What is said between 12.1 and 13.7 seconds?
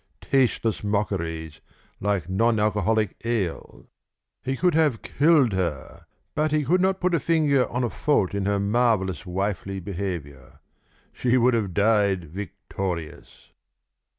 victorious.